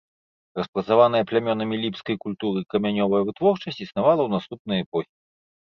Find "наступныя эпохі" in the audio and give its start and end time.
4.39-5.11